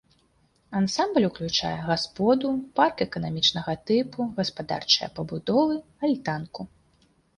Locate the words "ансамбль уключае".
0.77-1.73